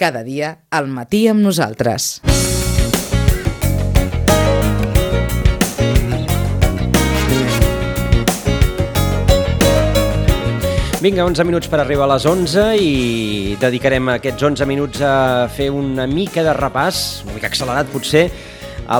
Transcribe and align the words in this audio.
cada 0.00 0.24
dia 0.24 0.54
al 0.72 0.88
matí 0.88 1.26
amb 1.28 1.44
nosaltres. 1.44 2.22
Vinga, 11.00 11.24
11 11.24 11.44
minuts 11.48 11.68
per 11.72 11.78
arribar 11.80 12.04
a 12.04 12.14
les 12.14 12.26
11 12.28 12.64
i 12.76 12.90
dedicarem 13.60 14.08
aquests 14.16 14.44
11 14.50 14.66
minuts 14.68 15.00
a 15.04 15.48
fer 15.52 15.70
una 15.72 16.04
mica 16.08 16.44
de 16.44 16.52
repàs, 16.56 17.22
una 17.24 17.38
mica 17.38 17.48
accelerat 17.48 17.88
potser, 17.92 18.26
a 18.90 18.98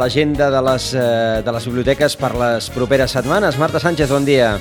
l'agenda 0.00 0.50
la, 0.50 0.58
de, 0.58 0.66
les, 0.68 0.90
eh, 0.92 1.40
de 1.46 1.54
les 1.56 1.68
biblioteques 1.70 2.16
per 2.20 2.34
les 2.36 2.68
properes 2.74 3.16
setmanes. 3.16 3.56
Marta 3.60 3.80
Sánchez, 3.80 4.12
bon 4.12 4.28
dia. 4.28 4.52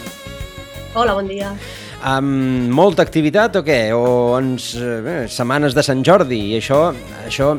Hola, 0.94 1.16
bon 1.16 1.28
dia. 1.28 1.52
Amb 2.00 2.72
molta 2.72 3.04
activitat 3.04 3.58
o 3.60 3.64
què? 3.66 3.92
O 3.92 4.38
ens, 4.40 4.72
eh, 4.80 5.26
setmanes 5.28 5.76
de 5.76 5.84
Sant 5.84 6.04
Jordi 6.06 6.40
i 6.54 6.60
això, 6.60 6.94
això 7.28 7.58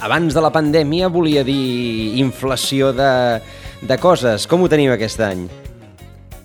abans 0.00 0.34
de 0.34 0.40
la 0.40 0.50
pandèmia 0.54 1.08
volia 1.10 1.42
dir 1.44 2.18
inflació 2.20 2.92
de, 2.94 3.40
de 3.82 3.96
coses. 3.98 4.46
Com 4.46 4.62
ho 4.62 4.68
tenim 4.70 4.92
aquest 4.94 5.20
any? 5.26 5.48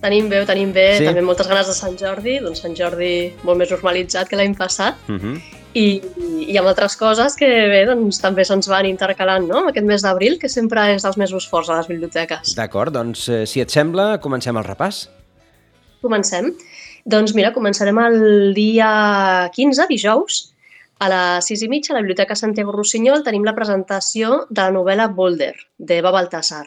Tenim 0.01 0.29
bé, 0.29 0.43
tenim 0.45 0.71
bé, 0.73 0.87
sí? 0.99 1.05
també 1.05 1.21
moltes 1.25 1.47
ganes 1.49 1.69
de 1.69 1.75
Sant 1.77 1.95
Jordi, 1.97 2.39
doncs 2.43 2.61
Sant 2.61 2.75
Jordi 2.77 3.31
molt 3.45 3.61
més 3.61 3.71
normalitzat 3.73 4.29
que 4.29 4.37
l'any 4.37 4.55
passat, 4.57 4.97
uh 5.07 5.13
mhm. 5.13 5.21
-huh. 5.35 5.61
i, 5.73 6.01
i 6.53 6.57
amb 6.57 6.67
altres 6.67 6.95
coses 6.95 7.35
que 7.35 7.45
bé, 7.45 7.85
doncs 7.85 8.21
també 8.21 8.45
se'ns 8.45 8.67
van 8.67 8.85
intercalant, 8.85 9.47
no?, 9.47 9.67
aquest 9.69 9.85
mes 9.85 10.01
d'abril, 10.01 10.37
que 10.39 10.49
sempre 10.49 10.93
és 10.95 11.03
dels 11.03 11.17
mesos 11.17 11.47
forts 11.47 11.69
a 11.69 11.77
les 11.77 11.87
biblioteques. 11.87 12.55
D'acord, 12.55 12.93
doncs 12.93 13.29
eh, 13.29 13.45
si 13.45 13.61
et 13.61 13.69
sembla, 13.69 14.19
comencem 14.19 14.57
el 14.57 14.63
repàs. 14.63 15.09
Comencem. 16.01 16.53
Doncs 17.05 17.35
mira, 17.37 17.51
començarem 17.53 17.99
el 18.01 18.53
dia 18.57 18.89
15, 19.53 19.85
dijous, 19.91 20.39
a 20.97 21.09
les 21.11 21.49
6 21.51 21.65
i 21.67 21.67
mitja, 21.69 21.91
a 21.93 21.97
la 21.97 22.01
Biblioteca 22.01 22.37
Santiago 22.39 22.73
Rossinyol, 22.73 23.21
tenim 23.21 23.43
la 23.45 23.53
presentació 23.53 24.39
de 24.49 24.63
la 24.63 24.73
novel·la 24.73 25.05
Boulder, 25.13 25.51
d'Eva 25.77 26.09
Baltasar. 26.15 26.63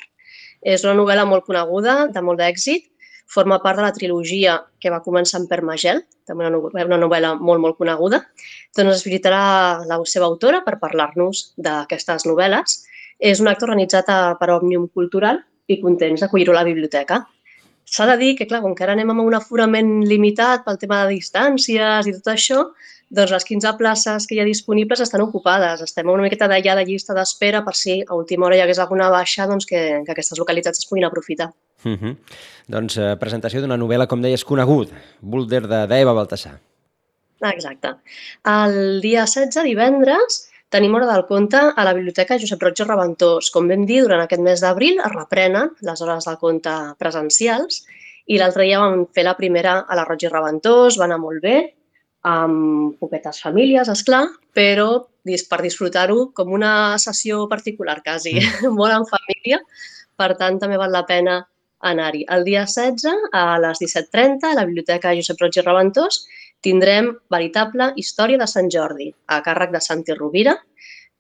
És 0.63 0.85
una 0.87 0.95
novel·la 0.95 1.25
molt 1.27 1.43
coneguda, 1.49 2.05
de 2.15 2.23
molt 2.23 2.39
d'èxit, 2.39 2.87
forma 3.27 3.59
part 3.65 3.81
de 3.81 3.87
la 3.89 3.95
trilogia 3.97 4.55
que 4.79 4.93
va 4.95 5.03
començar 5.03 5.41
amb 5.41 5.51
Permagel, 5.51 6.05
també 6.29 6.47
una 6.47 6.55
novel·la, 6.55 6.87
una 6.87 7.01
novel·la 7.03 7.33
molt, 7.41 7.61
molt 7.65 7.79
coneguda. 7.81 8.23
Doncs 8.79 8.95
es 8.95 9.05
visitarà 9.09 9.41
la 9.91 9.99
seva 10.07 10.29
autora 10.31 10.63
per 10.63 10.77
parlar-nos 10.79 11.49
d'aquestes 11.59 12.29
novel·les. 12.31 12.79
És 13.19 13.43
un 13.43 13.51
acte 13.51 13.67
organitzat 13.67 14.07
per 14.39 14.51
Òmnium 14.55 14.87
Cultural 14.95 15.43
i 15.67 15.81
contents 15.83 16.23
d'acollir-ho 16.23 16.55
a 16.55 16.61
la 16.61 16.69
biblioteca. 16.69 17.25
S'ha 17.89 18.07
de 18.11 18.17
dir 18.21 18.35
que, 18.37 18.47
clar, 18.47 18.61
com 18.65 18.75
que 18.77 18.85
ara 18.85 18.95
anem 18.97 19.11
amb 19.15 19.25
un 19.25 19.37
aforament 19.39 20.03
limitat 20.07 20.65
pel 20.67 20.79
tema 20.81 21.03
de 21.05 21.17
distàncies 21.17 22.09
i 22.09 22.15
tot 22.19 22.33
això, 22.35 22.65
doncs 23.09 23.33
les 23.33 23.47
15 23.49 23.73
places 23.79 24.27
que 24.29 24.37
hi 24.37 24.43
ha 24.43 24.49
disponibles 24.49 25.01
estan 25.01 25.25
ocupades. 25.25 25.81
Estem 25.87 26.11
una 26.13 26.27
miqueta 26.27 26.49
d'allà 26.51 26.77
de 26.77 26.85
llista 26.91 27.17
d'espera 27.17 27.63
per 27.65 27.75
si 27.75 28.03
a 28.05 28.15
última 28.19 28.47
hora 28.47 28.59
hi 28.59 28.65
hagués 28.65 28.83
alguna 28.85 29.09
baixa 29.15 29.49
doncs 29.49 29.67
que, 29.69 29.81
que 30.05 30.13
aquestes 30.13 30.39
localitats 30.39 30.85
es 30.85 30.91
puguin 30.91 31.09
aprofitar. 31.09 31.51
Uh 31.85 31.97
-huh. 31.97 32.17
Doncs 32.67 32.99
eh, 32.99 33.17
presentació 33.17 33.61
d'una 33.61 33.79
novel·la, 33.79 34.07
com 34.07 34.21
deies, 34.21 34.45
conegut, 34.45 34.93
Boulder 35.21 35.67
d'Eva 35.89 36.13
Baltasar. 36.13 36.59
Exacte. 37.41 37.95
El 38.45 39.01
dia 39.01 39.25
16, 39.25 39.63
divendres, 39.63 40.48
tenim 40.73 40.95
hora 40.95 41.09
del 41.09 41.25
conte 41.29 41.61
a 41.75 41.85
la 41.87 41.95
Biblioteca 41.97 42.39
Josep 42.41 42.63
Roig 42.63 42.83
Reventós. 42.85 43.51
Com 43.55 43.69
vam 43.71 43.87
dir, 43.89 44.03
durant 44.05 44.23
aquest 44.25 44.43
mes 44.45 44.61
d'abril 44.65 45.01
es 45.01 45.15
reprenen 45.15 45.73
les 45.89 46.03
hores 46.05 46.29
del 46.29 46.39
conte 46.41 46.75
presencials 47.01 47.83
i 48.29 48.39
l'altre 48.41 48.67
dia 48.69 48.81
vam 48.83 49.07
fer 49.15 49.25
la 49.25 49.37
primera 49.37 49.81
a 49.89 49.97
la 49.97 50.05
Roig 50.05 50.27
i 50.27 50.33
Reventós, 50.33 50.99
va 51.01 51.07
anar 51.09 51.21
molt 51.23 51.41
bé, 51.45 51.59
amb 52.29 52.99
poquetes 53.01 53.41
famílies, 53.45 53.89
és 53.89 54.03
clar, 54.05 54.27
però 54.55 55.07
per 55.49 55.61
disfrutar-ho 55.63 56.31
com 56.37 56.53
una 56.53 56.99
sessió 56.99 57.47
particular, 57.49 58.01
quasi, 58.05 58.35
mm. 58.37 58.73
molt 58.79 58.97
en 58.97 59.07
família. 59.09 59.61
Per 60.19 60.35
tant, 60.37 60.59
també 60.61 60.77
val 60.81 60.93
la 60.93 61.05
pena 61.07 61.41
anar-hi. 61.81 62.25
El 62.35 62.45
dia 62.45 62.65
16, 62.67 63.31
a 63.33 63.59
les 63.63 63.83
17.30, 63.83 64.51
a 64.51 64.55
la 64.59 64.67
Biblioteca 64.67 65.15
Josep 65.15 65.41
Roig 65.43 65.59
i 65.59 65.65
Reventós, 65.65 66.25
tindrem 66.65 67.13
veritable 67.31 67.93
història 67.97 68.39
de 68.41 68.49
Sant 68.51 68.71
Jordi, 68.73 69.13
a 69.31 69.43
càrrec 69.47 69.75
de 69.75 69.83
Santi 69.85 70.17
Rovira, 70.19 70.57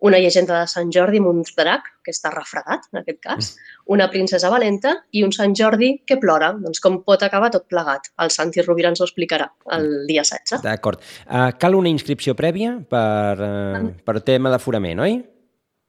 una 0.00 0.18
llegenda 0.22 0.60
de 0.60 0.66
Sant 0.70 0.92
Jordi 0.94 1.18
amb 1.18 1.30
un 1.32 1.40
drac, 1.56 1.88
que 2.06 2.12
està 2.14 2.30
refredat, 2.30 2.86
en 2.92 3.00
aquest 3.00 3.18
cas, 3.24 3.48
mm. 3.50 3.80
una 3.94 4.06
princesa 4.12 4.50
valenta 4.52 4.94
i 5.10 5.24
un 5.26 5.34
Sant 5.34 5.56
Jordi 5.58 5.90
que 6.06 6.18
plora. 6.22 6.52
Doncs 6.54 6.80
com 6.84 7.00
pot 7.06 7.24
acabar 7.26 7.50
tot 7.54 7.66
plegat? 7.70 8.12
El 8.22 8.30
Santi 8.30 8.62
Rovira 8.62 8.92
ens 8.92 9.02
ho 9.02 9.08
explicarà 9.08 9.48
el 9.74 10.06
dia 10.06 10.22
16. 10.22 10.62
D'acord. 10.62 11.02
Uh, 11.26 11.50
cal 11.58 11.74
una 11.74 11.90
inscripció 11.90 12.36
prèvia 12.38 12.76
per, 12.78 13.34
uh, 13.42 13.90
per 14.06 14.20
tema 14.22 14.54
d'aforament, 14.54 15.02
oi? 15.02 15.18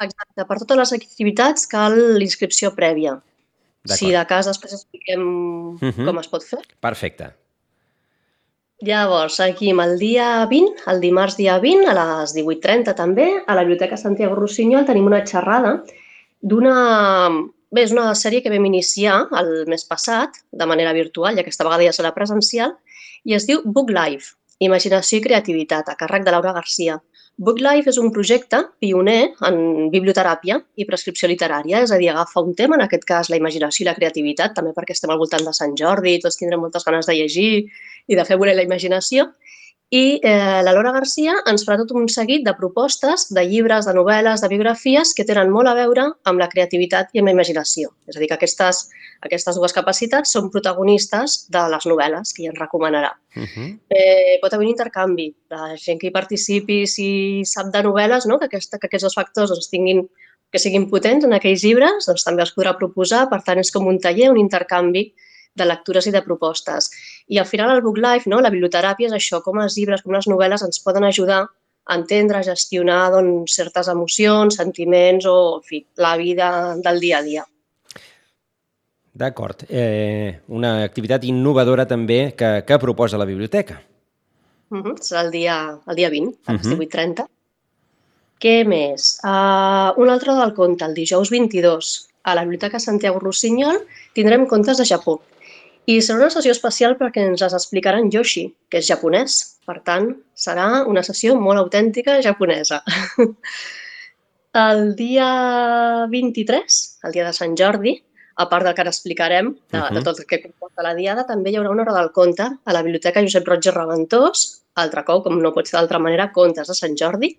Exacte. 0.02 0.46
Per 0.48 0.58
totes 0.64 0.80
les 0.80 0.94
activitats 0.98 1.70
cal 1.70 1.98
l'inscripció 2.18 2.74
prèvia. 2.76 3.20
Si 3.88 4.12
de 4.12 4.24
cas 4.28 4.48
després 4.50 4.74
expliquem 4.76 5.22
uh 5.22 5.78
mhm. 5.80 5.92
-huh. 5.92 6.06
com 6.06 6.20
es 6.20 6.28
pot 6.28 6.44
fer. 6.44 6.60
Perfecte. 6.80 7.34
Llavors, 8.82 9.40
aquí 9.42 9.72
el 9.72 10.00
dia 10.00 10.46
20, 10.46 10.84
el 10.88 11.02
dimarts 11.02 11.36
dia 11.36 11.60
20, 11.60 11.86
a 11.88 11.94
les 11.94 12.34
18.30 12.34 12.96
també, 12.96 13.44
a 13.46 13.56
la 13.56 13.64
Biblioteca 13.64 13.98
Santiago 13.98 14.36
Rossinyol 14.36 14.86
tenim 14.86 15.06
una 15.06 15.26
xerrada 15.26 15.84
d'una... 16.42 17.30
Bé, 17.70 17.84
és 17.84 17.92
una 17.92 18.16
sèrie 18.16 18.42
que 18.42 18.50
vam 18.50 18.66
iniciar 18.66 19.28
el 19.38 19.68
mes 19.70 19.84
passat, 19.86 20.40
de 20.52 20.66
manera 20.66 20.94
virtual, 20.94 21.36
ja 21.36 21.44
que 21.44 21.52
aquesta 21.52 21.68
vegada 21.68 21.84
ja 21.86 21.92
serà 21.94 22.14
presencial, 22.16 22.72
i 23.26 23.36
es 23.36 23.46
diu 23.46 23.62
Book 23.64 23.92
Life, 23.94 24.34
Imaginació 24.58 25.20
i 25.20 25.22
Creativitat, 25.22 25.92
a 25.92 25.96
càrrec 26.00 26.26
de 26.26 26.32
Laura 26.32 26.56
Garcia. 26.56 26.98
BookLife 27.40 27.88
és 27.88 27.98
un 28.02 28.10
projecte 28.12 28.58
pioner 28.84 29.30
en 29.48 29.60
biblioteràpia 29.94 30.58
i 30.76 30.86
prescripció 30.88 31.30
literària, 31.32 31.80
és 31.86 31.94
a 31.96 32.00
dir, 32.02 32.10
agafa 32.12 32.44
un 32.44 32.52
tema, 32.58 32.76
en 32.76 32.84
aquest 32.84 33.06
cas 33.08 33.30
la 33.32 33.40
imaginació 33.40 33.86
i 33.86 33.88
la 33.88 33.96
creativitat, 33.96 34.58
també 34.58 34.74
perquè 34.76 34.92
estem 34.92 35.14
al 35.14 35.22
voltant 35.22 35.48
de 35.48 35.54
Sant 35.56 35.78
Jordi, 35.80 36.18
tots 36.20 36.36
tindrem 36.42 36.60
moltes 36.60 36.84
ganes 36.84 37.08
de 37.08 37.16
llegir 37.16 37.52
i 37.64 38.18
de 38.20 38.26
fer 38.28 38.36
voler 38.42 38.58
la 38.60 38.66
imaginació, 38.68 39.30
i 39.90 40.20
eh, 40.22 40.62
la 40.62 40.70
Laura 40.70 40.92
Garcia 40.94 41.34
ens 41.50 41.64
farà 41.66 41.80
tot 41.82 41.96
un 41.98 42.06
seguit 42.14 42.44
de 42.46 42.54
propostes, 42.54 43.26
de 43.34 43.42
llibres, 43.42 43.88
de 43.90 43.94
novel·les, 43.98 44.42
de 44.44 44.50
biografies 44.52 45.16
que 45.18 45.26
tenen 45.26 45.50
molt 45.50 45.72
a 45.72 45.74
veure 45.74 46.04
amb 46.30 46.42
la 46.42 46.48
creativitat 46.52 47.10
i 47.14 47.22
amb 47.22 47.32
la 47.32 47.34
imaginació. 47.34 47.90
És 48.06 48.18
a 48.18 48.22
dir, 48.22 48.28
que 48.30 48.38
aquestes, 48.38 48.84
aquestes 49.26 49.58
dues 49.58 49.74
capacitats 49.74 50.36
són 50.36 50.52
protagonistes 50.54 51.40
de 51.50 51.64
les 51.74 51.88
novel·les 51.90 52.36
que 52.36 52.46
ja 52.46 52.52
ens 52.54 52.62
recomanarà. 52.62 53.16
Uh 53.34 53.48
-huh. 53.48 53.70
eh, 53.90 54.38
pot 54.42 54.54
haver 54.54 54.68
un 54.68 54.72
intercanvi. 54.76 55.34
La 55.50 55.76
gent 55.76 56.00
que 56.00 56.08
hi 56.08 56.12
participi, 56.12 56.86
si 56.86 57.42
sap 57.46 57.74
de 57.74 57.82
novel·les, 57.82 58.28
no? 58.28 58.38
que, 58.38 58.46
aquesta, 58.46 58.78
que 58.78 58.86
aquests 58.86 59.06
dos 59.06 59.16
factors 59.16 59.50
doncs, 59.50 59.70
tinguin, 59.70 60.08
que 60.52 60.60
siguin 60.60 60.88
potents 60.90 61.26
en 61.26 61.34
aquells 61.34 61.64
llibres, 61.64 62.06
doncs 62.06 62.24
també 62.24 62.44
els 62.44 62.54
podrà 62.54 62.78
proposar. 62.78 63.28
Per 63.28 63.42
tant, 63.42 63.58
és 63.58 63.72
com 63.72 63.88
un 63.88 63.98
taller, 63.98 64.30
un 64.30 64.38
intercanvi 64.38 65.14
de 65.56 65.66
lectures 65.66 66.08
i 66.08 66.12
de 66.12 66.22
propostes. 66.26 66.90
I 67.28 67.40
al 67.40 67.48
final 67.50 67.72
el 67.76 67.82
Book 67.82 67.98
Life, 67.98 68.30
no, 68.30 68.42
la 68.42 68.52
biblioteràpia 68.54 69.10
és 69.10 69.16
això, 69.16 69.42
com 69.46 69.60
els 69.60 69.78
llibres, 69.78 70.04
com 70.04 70.14
les 70.16 70.28
novel·les 70.28 70.64
ens 70.66 70.82
poden 70.86 71.04
ajudar 71.04 71.46
a 71.90 71.96
entendre, 71.98 72.40
a 72.40 72.46
gestionar 72.46 73.10
doncs, 73.12 73.56
certes 73.56 73.90
emocions, 73.90 74.60
sentiments 74.62 75.26
o, 75.26 75.38
en 75.58 75.66
fi, 75.66 75.86
la 75.98 76.16
vida 76.18 76.52
del 76.84 77.00
dia 77.00 77.18
a 77.20 77.26
dia. 77.26 77.46
D'acord. 79.20 79.66
Eh, 79.68 80.40
una 80.48 80.84
activitat 80.86 81.26
innovadora 81.28 81.88
també 81.90 82.36
que, 82.38 82.60
que 82.66 82.80
proposa 82.80 83.18
la 83.18 83.26
biblioteca. 83.26 83.82
Uh 84.70 84.84
-huh. 84.84 84.96
Serà 85.02 85.26
el 85.26 85.32
dia, 85.32 85.80
el 85.88 85.96
dia 85.96 86.10
20, 86.10 86.38
a 86.46 86.54
les 86.54 86.66
uh 86.66 86.72
-huh. 86.72 86.78
18.30. 86.78 87.28
Què 88.40 88.66
més? 88.66 89.20
Uh, 89.24 89.92
un 90.00 90.10
altre 90.10 90.34
del 90.34 90.54
conte, 90.54 90.86
el 90.86 90.94
dijous 90.94 91.30
22, 91.30 92.08
a 92.24 92.36
la 92.36 92.44
Biblioteca 92.44 92.80
Santiago 92.80 93.20
Rossinyol, 93.20 93.82
tindrem 94.14 94.46
contes 94.48 94.78
de 94.78 94.86
Japó. 94.86 95.22
I 95.86 96.00
serà 96.06 96.20
una 96.20 96.34
sessió 96.34 96.52
especial 96.52 96.98
perquè 97.00 97.24
ens 97.26 97.42
les 97.42 97.56
explicaran 97.56 98.12
Yoshi, 98.14 98.50
que 98.70 98.82
és 98.82 98.90
japonès. 98.90 99.40
Per 99.66 99.80
tant, 99.86 100.12
serà 100.36 100.84
una 100.90 101.04
sessió 101.06 101.36
molt 101.40 101.62
autèntica 101.62 102.20
japonesa. 102.26 102.82
El 104.60 104.96
dia 104.98 106.06
23, 106.10 106.78
el 107.06 107.12
dia 107.14 107.26
de 107.28 107.34
Sant 107.38 107.54
Jordi, 107.54 107.94
a 108.42 108.48
part 108.50 108.66
del 108.66 108.74
que 108.74 108.82
ara 108.82 108.90
explicarem, 108.90 109.52
de, 109.54 109.78
uh 109.78 109.84
-huh. 109.84 109.94
de 109.94 110.02
tot 110.02 110.20
el 110.20 110.26
que 110.26 110.42
comporta 110.42 110.82
la 110.82 110.96
diada, 110.96 111.26
també 111.28 111.52
hi 111.52 111.58
haurà 111.58 111.70
una 111.70 111.84
hora 111.84 111.94
del 111.94 112.12
conte 112.12 112.44
a 112.66 112.74
la 112.74 112.82
Biblioteca 112.82 113.22
Josep 113.22 113.48
Roig 113.48 113.66
i 113.68 113.72
Reventós, 113.72 114.64
altre 114.74 115.04
cop, 115.04 115.24
com 115.24 115.40
no 115.40 115.54
pot 115.54 115.68
ser 115.68 115.78
d'altra 115.78 116.00
manera, 116.00 116.32
contes 116.32 116.68
de 116.68 116.74
Sant 116.74 116.96
Jordi, 116.98 117.38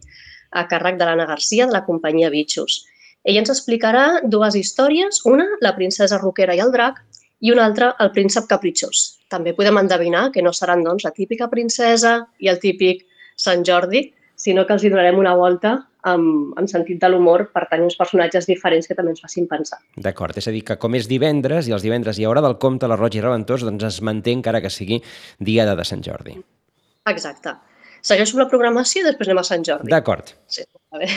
a 0.50 0.68
càrrec 0.68 0.98
de 0.98 1.04
l'Anna 1.04 1.26
Garcia 1.26 1.66
de 1.66 1.72
la 1.72 1.84
companyia 1.84 2.30
Bitxos. 2.30 2.86
Ella 3.24 3.40
ens 3.40 3.50
explicarà 3.50 4.20
dues 4.24 4.54
històries, 4.54 5.20
una, 5.24 5.46
la 5.60 5.74
princesa 5.74 6.18
roquera 6.18 6.54
i 6.54 6.60
el 6.60 6.72
drac, 6.72 7.02
i 7.40 7.52
un 7.52 7.60
altre, 7.62 7.92
el 8.00 8.12
príncep 8.14 8.48
capritxós. 8.50 9.04
També 9.32 9.54
podem 9.56 9.78
endevinar 9.80 10.28
que 10.34 10.42
no 10.44 10.52
seran 10.56 10.84
doncs, 10.84 11.04
la 11.06 11.14
típica 11.16 11.48
princesa 11.52 12.18
i 12.38 12.50
el 12.52 12.60
típic 12.62 13.06
Sant 13.40 13.64
Jordi, 13.64 14.10
sinó 14.36 14.66
que 14.66 14.76
els 14.76 14.84
hi 14.84 14.90
donarem 14.92 15.18
una 15.20 15.34
volta 15.36 15.74
amb, 16.08 16.52
amb 16.58 16.68
sentit 16.70 17.00
de 17.00 17.10
l'humor 17.12 17.46
per 17.54 17.66
tenir 17.70 17.86
uns 17.88 17.96
personatges 17.98 18.48
diferents 18.48 18.88
que 18.88 18.96
també 18.96 19.12
ens 19.14 19.22
facin 19.24 19.48
pensar. 19.48 19.80
D'acord, 19.96 20.36
és 20.40 20.48
a 20.48 20.54
dir, 20.54 20.62
que 20.66 20.78
com 20.80 20.96
és 20.96 21.08
divendres 21.08 21.68
i 21.68 21.74
els 21.76 21.84
divendres 21.84 22.18
hi 22.18 22.28
haurà 22.28 22.42
del 22.44 22.56
compte 22.62 22.88
la 22.88 22.96
Roig 23.00 23.18
i 23.18 23.24
Reventós, 23.24 23.64
doncs 23.66 23.84
es 23.88 24.00
manté 24.06 24.32
encara 24.36 24.62
que 24.64 24.72
sigui 24.72 25.00
diada 25.38 25.76
de 25.76 25.84
Sant 25.88 26.04
Jordi. 26.06 26.38
Exacte. 27.10 27.56
Segueixo 28.00 28.38
la 28.40 28.48
programació 28.48 29.02
i 29.02 29.08
després 29.10 29.28
anem 29.28 29.42
a 29.42 29.46
Sant 29.46 29.64
Jordi. 29.66 29.92
D'acord. 29.92 30.32
Sí, 30.48 30.64
està 30.64 31.00
bé. 31.00 31.08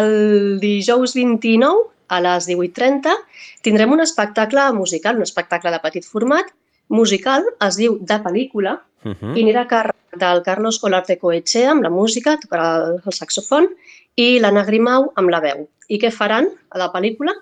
El 0.00 0.12
dijous 0.60 1.16
29 1.16 1.93
a 2.08 2.20
les 2.20 2.48
18.30 2.48 3.14
tindrem 3.62 3.92
un 3.92 4.00
espectacle 4.04 4.72
musical, 4.72 5.16
un 5.16 5.26
espectacle 5.26 5.70
de 5.70 5.80
petit 5.82 6.04
format, 6.04 6.50
musical, 6.88 7.44
es 7.64 7.78
diu 7.80 7.98
De 8.00 8.20
pel·lícula, 8.20 8.80
Uh 9.04 9.12
-huh. 9.12 9.36
i 9.36 9.42
anirà 9.44 9.60
a 9.62 9.68
càrrec 9.68 10.16
del 10.16 10.42
Carlos 10.42 10.82
Olarte 10.82 11.18
Coetxea 11.18 11.70
amb 11.70 11.82
la 11.82 11.90
música, 11.90 12.38
tocarà 12.40 12.68
el, 12.76 13.02
el 13.04 13.12
saxofon, 13.12 13.68
i 14.16 14.38
l'Anna 14.40 14.64
Grimau 14.64 15.12
amb 15.14 15.28
la 15.28 15.40
veu. 15.40 15.68
I 15.88 15.98
què 15.98 16.10
faran 16.10 16.48
a 16.70 16.78
la 16.78 16.90
pel·lícula? 16.92 17.34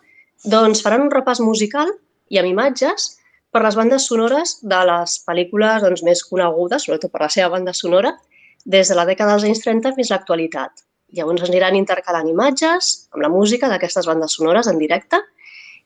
Doncs 0.45 0.83
faran 0.83 1.03
un 1.03 1.11
repàs 1.11 1.41
musical 1.41 1.89
i 2.29 2.39
amb 2.39 2.49
imatges 2.49 3.19
per 3.53 3.63
les 3.63 3.77
bandes 3.77 4.07
sonores 4.07 4.59
de 4.63 4.81
les 4.91 5.25
pel·lícules 5.27 5.83
doncs, 5.83 6.03
més 6.03 6.25
conegudes, 6.25 6.85
sobretot 6.85 7.13
per 7.13 7.21
la 7.21 7.29
seva 7.29 7.49
banda 7.51 7.73
sonora, 7.73 8.19
des 8.65 8.89
de 8.89 8.95
la 8.95 9.07
dècada 9.07 9.33
dels 9.33 9.45
anys 9.45 9.61
30 9.61 9.95
fins 9.95 10.11
a 10.11 10.15
l'actualitat. 10.15 10.71
Llavors 11.17 11.45
aniran 11.45 11.77
intercalant 11.77 12.29
imatges 12.29 13.09
amb 13.13 13.23
la 13.25 13.31
música 13.33 13.69
d'aquestes 13.69 14.09
bandes 14.09 14.37
sonores 14.39 14.69
en 14.71 14.79
directe 14.81 15.21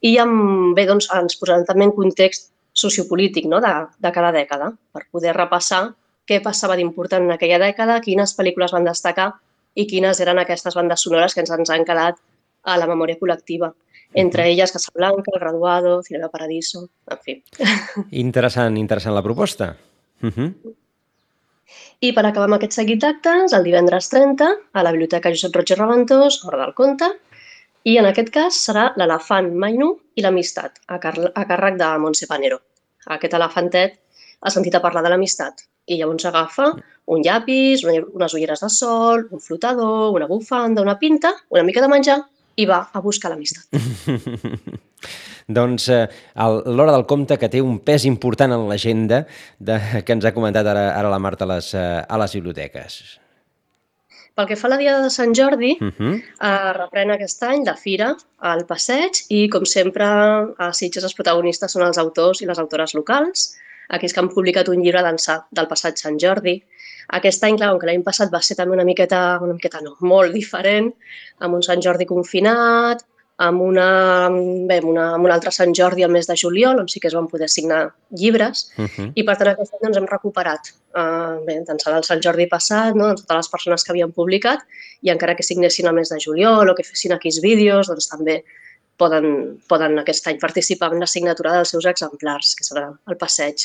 i 0.07 0.17
amb, 0.23 0.75
bé, 0.77 0.87
doncs, 0.87 1.09
ens 1.15 1.39
posaran 1.41 1.65
també 1.67 1.89
en 1.89 1.95
context 1.97 2.53
sociopolític 2.77 3.49
no? 3.49 3.61
de, 3.65 3.73
de 3.99 4.13
cada 4.13 4.33
dècada 4.35 4.71
per 4.93 5.07
poder 5.11 5.35
repassar 5.37 5.89
què 6.27 6.41
passava 6.45 6.77
d'important 6.77 7.25
en 7.25 7.35
aquella 7.35 7.59
dècada, 7.63 8.01
quines 8.05 8.35
pel·lícules 8.37 8.75
van 8.75 8.87
destacar 8.87 9.31
i 9.77 9.87
quines 9.89 10.21
eren 10.23 10.41
aquestes 10.43 10.75
bandes 10.75 11.03
sonores 11.07 11.35
que 11.35 11.43
ens, 11.45 11.53
ens 11.55 11.71
han 11.71 11.85
quedat 11.87 12.19
a 12.67 12.77
la 12.81 12.89
memòria 12.91 13.19
col·lectiva. 13.21 13.71
Entre 14.17 14.47
elles 14.51 14.73
Casablanca, 14.73 15.31
El 15.33 15.41
Graduado, 15.41 16.01
Cinema 16.03 16.31
Paradiso, 16.33 16.87
en 17.11 17.23
fi. 17.23 17.37
Interessant, 18.23 18.79
interessant 18.79 19.15
la 19.15 19.23
proposta. 19.23 19.77
Uh 20.23 20.31
-huh. 20.31 20.53
I 22.01 22.13
per 22.17 22.25
acabar 22.25 22.47
amb 22.49 22.57
aquest 22.59 22.77
seguit 22.79 23.01
d'actes, 23.03 23.55
el 23.57 23.67
divendres 23.67 24.11
30, 24.13 24.49
a 24.73 24.85
la 24.87 24.93
Biblioteca 24.95 25.33
Josep 25.35 25.57
Roig 25.57 25.73
i 25.73 25.79
Reventós, 25.79 26.41
Hora 26.45 26.61
del 26.63 26.75
Conte, 26.81 27.09
i 27.87 27.97
en 28.01 28.09
aquest 28.09 28.33
cas 28.35 28.59
serà 28.69 28.89
l'elefant 29.01 29.53
Mainu 29.63 29.93
i 30.19 30.25
l'amistat, 30.25 30.81
a, 30.89 30.99
a 30.99 31.47
càrrec 31.53 31.79
de 31.81 31.91
Montse 32.03 32.29
Panero. 32.31 32.61
Aquest 33.17 33.37
elefantet 33.39 33.99
ha 34.43 34.53
sentit 34.53 34.75
a 34.75 34.83
parlar 34.85 35.05
de 35.07 35.13
l'amistat 35.13 35.67
i 35.87 35.99
llavors 36.01 36.27
agafa 36.27 36.73
un 37.15 37.23
llapis, 37.23 37.85
unes 37.87 38.35
ulleres 38.35 38.63
de 38.65 38.71
sol, 38.73 39.29
un 39.31 39.43
flotador, 39.43 40.11
una 40.17 40.27
bufanda, 40.27 40.83
una 40.83 40.97
pinta, 40.99 41.33
una 41.55 41.63
mica 41.63 41.85
de 41.85 41.91
menjar 41.93 42.19
i 42.57 42.67
va 42.67 42.89
a 42.93 43.03
buscar 43.05 43.31
l'amistat. 43.33 43.69
doncs 45.59 45.89
eh, 45.93 46.07
l'hora 46.67 46.95
del 46.95 47.07
compte 47.07 47.37
que 47.39 47.51
té 47.53 47.61
un 47.63 47.79
pes 47.85 48.07
important 48.09 48.53
en 48.57 48.67
l'agenda 48.71 49.25
que 49.61 50.17
ens 50.17 50.25
ha 50.25 50.35
comentat 50.35 50.67
ara, 50.67 50.89
ara 50.97 51.13
la 51.13 51.21
Marta 51.23 51.45
a 51.47 51.53
les, 51.55 51.73
eh, 51.75 52.03
a 52.03 52.19
les 52.19 52.35
biblioteques. 52.39 52.99
Pel 54.37 54.49
que 54.51 54.57
fa 54.61 54.67
a 54.69 54.75
la 54.75 54.77
Diada 54.77 55.01
de 55.05 55.11
Sant 55.11 55.33
Jordi, 55.33 55.77
Uh 55.81 55.93
-huh. 55.93 56.15
eh, 56.17 56.73
reprèn 56.77 57.11
aquest 57.11 57.43
any 57.43 57.65
la 57.65 57.77
fira 57.77 58.17
al 58.39 58.67
passeig 58.67 59.13
i, 59.31 59.49
com 59.49 59.65
sempre, 59.65 60.05
a 60.59 60.73
Sitges 60.73 61.05
els 61.05 61.15
protagonistes 61.15 61.73
són 61.73 61.83
els 61.87 61.99
autors 61.99 62.43
i 62.43 62.47
les 62.47 62.59
autores 62.59 62.93
locals, 62.95 63.57
aquells 63.89 64.13
que 64.13 64.21
han 64.21 64.29
publicat 64.29 64.69
un 64.69 64.83
llibre 64.83 65.03
d'ençà 65.03 65.47
del 65.51 65.69
passat 65.69 65.97
Sant 65.97 66.19
Jordi. 66.19 66.63
Aquest 67.19 67.45
any, 67.45 67.57
clar, 67.57 67.73
com 67.73 67.83
que 67.83 67.91
l'any 67.91 68.03
passat 68.07 68.33
va 68.33 68.43
ser 68.43 68.57
també 68.59 68.75
una 68.77 68.85
miqueta, 68.85 69.39
una 69.43 69.55
miqueta 69.55 69.83
no, 69.85 69.97
molt 70.01 70.35
diferent, 70.35 70.93
amb 71.39 71.55
un 71.55 71.63
Sant 71.63 71.83
Jordi 71.85 72.09
confinat, 72.09 73.05
amb, 73.37 73.61
una, 73.61 73.87
bé, 74.69 74.79
amb, 74.81 74.89
una, 74.89 75.07
amb 75.15 75.29
un 75.29 75.33
altre 75.33 75.53
Sant 75.53 75.75
Jordi 75.77 76.05
al 76.05 76.13
mes 76.13 76.29
de 76.29 76.37
juliol, 76.41 76.81
on 76.81 76.89
sí 76.89 77.01
que 77.01 77.11
es 77.11 77.17
van 77.17 77.29
poder 77.29 77.49
signar 77.53 77.83
llibres, 78.11 78.71
Uh 78.79 78.85
-huh. 78.85 79.13
i 79.15 79.23
per 79.23 79.37
tant 79.37 79.49
aquest 79.49 79.75
any 79.75 79.83
doncs, 79.83 79.97
hem 79.99 80.07
recuperat 80.07 80.73
uh, 80.97 81.45
bé, 81.47 81.61
d'ençà 81.69 81.93
del 81.93 82.05
Sant 82.05 82.21
Jordi 82.21 82.47
passat, 82.47 82.95
no? 82.95 83.09
doncs, 83.09 83.23
totes 83.23 83.37
les 83.37 83.49
persones 83.49 83.85
que 83.85 83.93
havien 83.93 84.13
publicat 84.13 84.61
i 85.03 85.11
encara 85.11 85.37
que 85.37 85.43
signessin 85.43 85.87
al 85.87 85.95
mes 85.95 86.09
de 86.09 86.19
juliol 86.19 86.69
o 86.69 86.75
que 86.75 86.83
fessin 86.83 87.13
aquells 87.13 87.41
vídeos, 87.41 87.89
doncs 87.89 88.09
també 88.09 88.45
poden, 88.97 89.61
poden 89.69 89.99
aquest 89.99 90.27
any 90.27 90.39
participar 90.39 90.93
en 90.93 91.01
la 91.01 91.07
signatura 91.07 91.53
dels 91.53 91.69
seus 91.69 91.85
exemplars, 91.85 92.55
que 92.55 92.65
serà 92.65 92.99
el 93.09 93.17
passeig. 93.17 93.57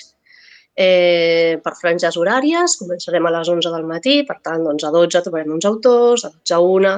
Eh, 0.76 1.60
per 1.64 1.74
franges 1.76 2.16
horàries 2.18 2.78
començarem 2.80 3.26
a 3.28 3.32
les 3.36 3.50
11 3.52 3.72
del 3.74 3.88
matí, 3.88 4.22
per 4.28 4.38
tant, 4.44 4.64
doncs, 4.64 4.86
a 4.88 4.92
12 4.94 5.24
trobarem 5.26 5.52
uns 5.58 5.68
autors, 5.68 6.26
a 6.26 6.32
12 6.32 6.56
a 6.56 6.60
1, 6.64 6.94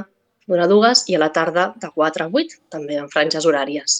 d'una 0.47 0.65
a 0.67 0.69
dues, 0.69 1.05
i 1.09 1.15
a 1.15 1.21
la 1.23 1.31
tarda 1.33 1.71
de 1.81 1.89
4 1.95 2.27
a 2.27 2.29
8, 2.29 2.59
també 2.73 2.99
en 3.01 3.09
franges 3.09 3.47
horàries. 3.49 3.99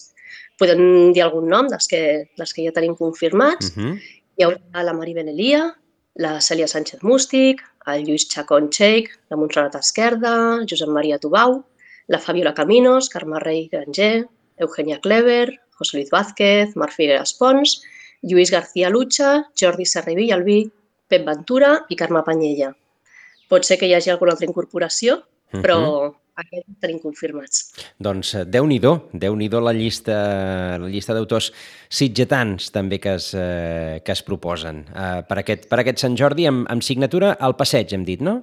Podem 0.60 1.12
dir 1.12 1.24
algun 1.24 1.48
nom 1.50 1.68
dels 1.70 1.88
que, 1.90 2.02
dels 2.38 2.54
que 2.54 2.66
ja 2.66 2.74
tenim 2.74 2.94
confirmats. 2.94 3.72
Uh 3.74 3.82
-huh. 3.82 3.94
Hi 4.38 4.44
haurà 4.44 4.84
la 4.84 4.94
Mari 4.94 5.14
Benelia, 5.14 5.74
la 6.14 6.38
Cèlia 6.38 6.66
Sánchez 6.66 7.02
Mústic, 7.02 7.62
el 7.86 8.04
Lluís 8.06 8.28
Chacón 8.28 8.70
Cheik, 8.70 9.10
la 9.30 9.36
Montserrat 9.36 9.74
Esquerda, 9.74 10.64
Josep 10.68 10.88
Maria 10.88 11.18
Tubau, 11.18 11.64
la 12.06 12.18
Fabiola 12.18 12.54
Caminos, 12.54 13.08
Carme 13.08 13.40
Rey 13.40 13.68
Granger, 13.72 14.26
Eugenia 14.56 15.00
Clever, 15.00 15.58
José 15.78 15.96
Luis 15.96 16.10
Vázquez, 16.10 16.76
Marc 16.76 16.92
Figueras 16.92 17.34
Pons, 17.34 17.82
Lluís 18.24 18.50
García 18.50 18.90
Lucha, 18.90 19.50
Jordi 19.58 19.84
Serribi 19.84 20.28
i 20.30 20.32
Albí, 20.32 20.58
Pep 21.08 21.26
Ventura 21.26 21.74
i 21.92 21.96
Carme 22.00 22.22
Panyella. 22.24 22.72
Pot 23.52 23.66
ser 23.68 23.76
que 23.78 23.86
hi 23.86 23.94
hagi 23.94 24.12
alguna 24.12 24.32
altra 24.32 24.48
incorporació, 24.48 25.18
però 25.52 25.78
aquests 26.40 26.80
tenim 26.82 26.98
confirmats. 27.02 27.60
Doncs 28.02 28.32
Déu-n'hi-do, 28.50 28.94
déu 29.12 29.36
nhi 29.38 29.50
déu 29.52 29.62
la 29.62 29.74
llista, 29.76 30.16
la 30.80 30.88
llista 30.90 31.14
d'autors 31.14 31.50
sitgetans 31.92 32.72
també 32.74 32.98
que 33.02 33.14
es, 33.20 33.28
eh, 33.38 34.00
que 34.04 34.16
es 34.16 34.24
proposen 34.26 34.82
eh, 34.88 35.20
per, 35.28 35.38
aquest, 35.44 35.68
per 35.70 35.82
aquest 35.82 36.02
Sant 36.02 36.18
Jordi 36.18 36.48
amb, 36.50 36.66
amb 36.72 36.82
signatura 36.82 37.36
al 37.38 37.54
passeig, 37.60 37.94
hem 37.94 38.08
dit, 38.08 38.24
no? 38.24 38.40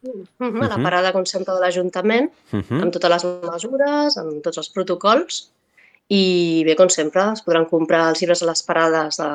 Uh 0.00 0.24
-huh, 0.40 0.64
a 0.64 0.68
la 0.68 0.82
parada, 0.82 1.12
com 1.12 1.24
sempre, 1.26 1.54
de 1.54 1.60
l'Ajuntament, 1.60 2.30
Uh 2.52 2.60
-huh. 2.60 2.82
amb 2.82 2.92
totes 2.92 3.10
les 3.10 3.24
mesures, 3.52 4.16
amb 4.16 4.42
tots 4.42 4.58
els 4.58 4.70
protocols, 4.70 5.52
i 6.10 6.62
bé, 6.66 6.74
com 6.78 6.90
sempre, 6.90 7.28
es 7.36 7.44
podran 7.46 7.68
comprar 7.70 8.08
els 8.10 8.20
llibres 8.22 8.42
a 8.42 8.48
les 8.50 8.62
parades 8.66 9.20
de, 9.20 9.30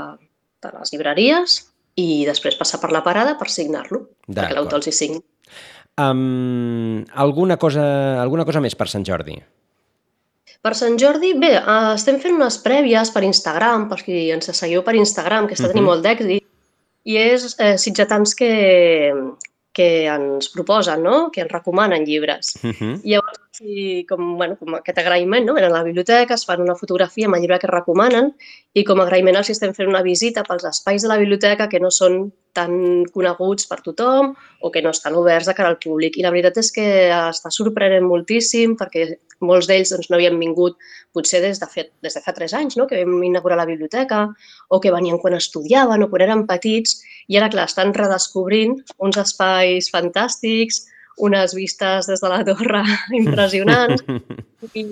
de 0.65 0.71
les 0.75 0.91
llibreries 0.93 1.57
i 1.95 2.25
després 2.27 2.57
passar 2.59 2.81
per 2.81 2.91
la 2.91 3.03
parada 3.05 3.37
per 3.39 3.47
signar-lo, 3.49 4.01
perquè 4.27 4.53
l'autor 4.57 4.81
els 4.81 4.89
hi 4.91 4.95
signi. 4.95 5.21
Um, 5.95 7.05
alguna, 7.15 7.55
cosa, 7.55 7.85
alguna 8.21 8.43
cosa 8.43 8.59
més 8.59 8.75
per 8.75 8.89
Sant 8.91 9.05
Jordi? 9.07 9.37
Per 10.65 10.73
Sant 10.75 10.97
Jordi, 10.99 11.31
bé, 11.39 11.53
eh, 11.61 11.93
estem 11.93 12.17
fent 12.19 12.35
unes 12.35 12.57
prèvies 12.59 13.11
per 13.13 13.23
Instagram, 13.23 13.87
per 13.87 14.01
qui 14.03 14.25
ens 14.33 14.49
seguiu 14.57 14.83
per 14.83 14.97
Instagram, 14.99 15.47
que 15.47 15.55
està 15.55 15.69
tenint 15.69 15.85
Mhm. 15.85 15.91
molt 15.93 16.03
d'èxit, 16.03 16.43
i 17.05 17.17
és 17.21 17.55
eh, 17.59 17.77
sitgetans 17.77 18.33
que, 18.35 19.13
que 19.71 19.89
ens 20.09 20.49
proposen, 20.49 21.03
no? 21.03 21.29
que 21.31 21.45
ens 21.45 21.51
recomanen 21.51 22.03
llibres. 22.03 22.55
Uh 22.63 22.73
-huh. 22.73 22.93
Llavors, 23.03 23.39
sí, 23.57 24.05
com, 24.09 24.35
bueno, 24.37 24.57
com 24.59 24.75
aquest 24.77 24.99
agraïment, 24.99 25.45
no? 25.47 25.55
Venen 25.55 25.71
a 25.71 25.77
la 25.79 25.83
biblioteca, 25.87 26.35
es 26.35 26.45
fan 26.47 26.63
una 26.63 26.75
fotografia 26.75 27.29
amb 27.29 27.37
el 27.37 27.43
llibre 27.43 27.59
que 27.61 27.69
recomanen 27.71 28.31
i 28.75 28.83
com 28.87 28.99
agraïment 29.01 29.37
els 29.39 29.51
estem 29.53 29.73
fent 29.77 29.91
una 29.91 30.03
visita 30.05 30.43
pels 30.47 30.65
espais 30.67 31.05
de 31.05 31.11
la 31.11 31.17
biblioteca 31.21 31.69
que 31.71 31.79
no 31.79 31.91
són 31.93 32.25
tan 32.55 33.05
coneguts 33.15 33.67
per 33.67 33.81
tothom 33.83 34.33
o 34.61 34.71
que 34.71 34.81
no 34.83 34.91
estan 34.95 35.15
oberts 35.19 35.47
de 35.49 35.55
cara 35.55 35.71
al 35.71 35.79
públic. 35.79 36.17
I 36.17 36.25
la 36.25 36.31
veritat 36.35 36.59
és 36.61 36.71
que 36.75 36.87
està 37.11 37.51
sorprenent 37.51 38.07
moltíssim 38.07 38.75
perquè 38.79 39.07
molts 39.43 39.67
d'ells 39.67 39.91
doncs, 39.91 40.09
no 40.09 40.17
havien 40.17 40.39
vingut 40.39 40.77
potser 41.15 41.41
des 41.43 41.59
de, 41.59 41.67
fet, 41.71 41.91
des 42.03 42.15
de 42.15 42.23
fa 42.23 42.33
tres 42.35 42.55
anys, 42.55 42.77
no? 42.79 42.87
que 42.87 43.03
vam 43.03 43.23
inaugurar 43.23 43.59
la 43.59 43.67
biblioteca, 43.67 44.25
o 44.69 44.79
que 44.79 44.91
venien 44.95 45.19
quan 45.19 45.35
estudiaven 45.35 46.03
o 46.03 46.09
quan 46.11 46.23
eren 46.27 46.45
petits, 46.47 47.01
i 47.27 47.39
ara, 47.39 47.51
clar, 47.51 47.67
estan 47.69 47.93
redescobrint 47.95 48.79
uns 49.03 49.19
espais 49.19 49.91
fantàstics, 49.91 50.85
unes 51.17 51.53
vistes 51.55 52.07
des 52.09 52.21
de 52.21 52.29
la 52.29 52.43
torre 52.43 52.83
impressionants, 53.21 54.03
i, 54.73 54.83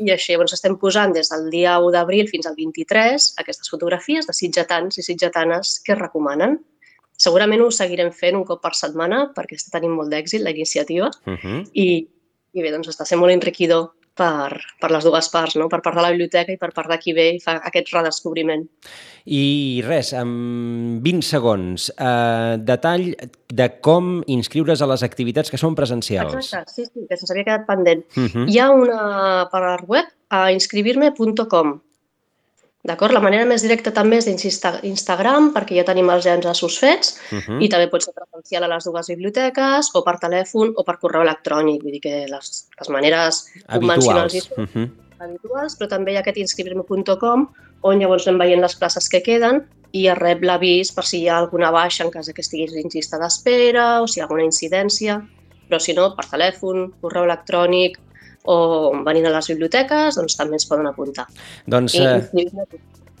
i 0.00 0.10
així 0.10 0.32
llavors 0.32 0.54
estem 0.56 0.76
posant 0.80 1.12
des 1.14 1.30
del 1.30 1.50
dia 1.52 1.76
1 1.80 1.92
d'abril 1.94 2.30
fins 2.30 2.48
al 2.48 2.56
23 2.58 3.34
aquestes 3.42 3.70
fotografies 3.70 4.26
de 4.26 4.34
sitgetans 4.36 4.98
i 4.98 5.06
sitgetanes 5.06 5.78
que 5.84 5.94
es 5.94 6.00
recomanen. 6.00 6.58
Segurament 7.20 7.62
ho 7.62 7.70
seguirem 7.70 8.10
fent 8.12 8.36
un 8.38 8.46
cop 8.48 8.62
per 8.62 8.74
setmana 8.74 9.28
perquè 9.36 9.58
està 9.58 9.76
tenint 9.78 9.94
molt 9.94 10.10
d'èxit 10.10 10.42
la 10.42 10.50
iniciativa 10.50 11.10
Uh 11.26 11.36
-huh. 11.36 11.60
i, 11.72 12.08
i 12.52 12.62
bé, 12.62 12.70
doncs 12.70 12.88
està 12.88 13.04
sent 13.04 13.20
molt 13.20 13.32
enriquidor 13.32 13.92
per, 14.14 14.60
per 14.80 14.90
les 14.94 15.04
dues 15.04 15.28
parts, 15.32 15.56
no? 15.58 15.66
per 15.70 15.80
part 15.84 15.98
de 15.98 16.04
la 16.04 16.12
biblioteca 16.14 16.54
i 16.54 16.58
per 16.60 16.70
part 16.74 16.90
de 16.90 16.98
qui 17.02 17.14
ve 17.16 17.26
i 17.34 17.40
fa 17.42 17.56
aquest 17.66 17.90
redescobriment. 17.94 18.64
I 19.24 19.82
res, 19.86 20.12
en 20.16 20.34
20 21.04 21.26
segons, 21.26 21.88
eh, 21.94 22.56
detall 22.60 23.08
de 23.54 23.68
com 23.84 24.18
inscriure's 24.30 24.84
a 24.84 24.90
les 24.90 25.04
activitats 25.06 25.50
que 25.50 25.60
són 25.60 25.76
presencials. 25.78 26.36
Exacte, 26.38 26.76
sí, 26.76 26.86
sí, 26.86 27.06
que 27.08 27.18
se'ns 27.18 27.34
havia 27.34 27.48
quedat 27.48 27.66
pendent. 27.66 28.04
Uh 28.16 28.28
-huh. 28.28 28.46
Hi 28.48 28.58
ha 28.58 28.70
una 28.70 29.48
per 29.50 29.64
web 29.88 30.06
a 30.30 30.50
inscribirme.com. 30.52 31.80
D'acord? 32.84 33.14
La 33.16 33.22
manera 33.24 33.46
més 33.48 33.62
directa 33.64 33.94
també 33.96 34.18
és 34.20 34.26
d'Instagram, 34.28 35.52
perquè 35.54 35.78
ja 35.78 35.86
tenim 35.88 36.10
els 36.12 36.26
enllaços 36.28 36.76
fets, 36.78 37.14
Uh 37.32 37.40
-huh. 37.40 37.60
i 37.64 37.68
també 37.68 37.88
pot 37.88 38.02
ser 38.02 38.12
presencial 38.12 38.64
a 38.64 38.68
les 38.68 38.84
dues 38.84 39.06
biblioteques, 39.08 39.90
o 39.94 40.02
per 40.04 40.18
telèfon, 40.18 40.74
o 40.76 40.84
per 40.84 40.98
correu 40.98 41.22
electrònic. 41.22 41.82
Vull 41.82 41.92
dir 41.92 42.00
que 42.00 42.26
les, 42.28 42.68
les 42.78 42.88
maneres 42.88 43.46
convencionals 43.72 44.34
i 44.34 44.38
Habituals. 44.38 44.58
Uh 44.58 44.80
-huh. 44.80 44.90
habituals, 45.18 45.78
però 45.78 45.88
també 45.88 46.12
hi 46.12 46.16
ha 46.16 46.20
aquest 46.20 46.36
inscribirme.com 46.36 47.48
on 47.82 47.98
llavors 47.98 48.26
anem 48.26 48.38
veient 48.38 48.60
les 48.60 48.76
places 48.76 49.08
que 49.08 49.22
queden 49.22 49.64
i 49.92 50.08
es 50.08 50.18
rep 50.18 50.42
l'avís 50.42 50.92
per 50.92 51.04
si 51.04 51.20
hi 51.22 51.28
ha 51.28 51.38
alguna 51.38 51.70
baixa 51.70 52.04
en 52.04 52.10
cas 52.10 52.30
que 52.32 52.40
estiguis 52.40 52.72
dins 52.72 52.94
llista 52.94 53.18
d'espera 53.18 54.02
o 54.02 54.06
si 54.06 54.18
hi 54.18 54.20
ha 54.20 54.24
alguna 54.24 54.44
incidència, 54.44 55.22
però 55.68 55.78
si 55.78 55.92
no, 55.92 56.14
per 56.16 56.26
telèfon, 56.26 56.92
correu 57.00 57.24
electrònic 57.24 57.98
o 58.44 58.56
venint 59.04 59.28
a 59.28 59.32
les 59.34 59.48
biblioteques, 59.52 60.18
doncs 60.18 60.36
també 60.36 60.58
ens 60.58 60.66
poden 60.68 60.88
apuntar. 60.90 61.26
Doncs, 61.70 61.96
eh, 61.96 62.44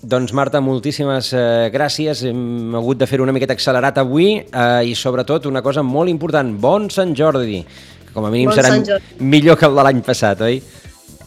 doncs 0.02 0.34
Marta, 0.36 0.60
moltíssimes 0.60 1.32
eh, 1.32 1.70
gràcies. 1.72 2.24
Hem 2.28 2.76
hagut 2.76 3.00
de 3.00 3.08
fer 3.08 3.22
una 3.24 3.32
miqueta 3.32 3.56
accelerat 3.56 4.00
avui 4.02 4.36
eh, 4.42 4.82
i 4.84 4.94
sobretot 4.98 5.48
una 5.50 5.64
cosa 5.64 5.84
molt 5.86 6.12
important, 6.12 6.52
bon 6.60 6.90
Sant 6.92 7.16
Jordi, 7.16 7.62
que 8.04 8.12
com 8.12 8.28
a 8.28 8.32
mínim 8.34 8.52
Bon 8.52 8.58
serà 8.58 9.00
millor 9.20 9.58
que 9.60 9.70
el 9.70 9.80
de 9.80 9.88
l'any 9.88 10.04
passat, 10.04 10.44
oi? 10.44 10.60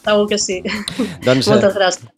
Segur 0.08 0.30
que 0.30 0.38
sí. 0.39 0.62
Doncs, 1.25 1.48
eh, 1.48 1.51
Moltes 1.56 1.75
gràcies. 1.75 2.13